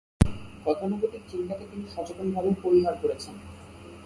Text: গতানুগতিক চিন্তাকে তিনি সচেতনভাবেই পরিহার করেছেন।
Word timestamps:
গতানুগতিক 0.65 1.23
চিন্তাকে 1.31 1.63
তিনি 1.71 1.85
সচেতনভাবেই 1.95 2.55
পরিহার 2.63 2.95
করেছেন। 3.01 3.35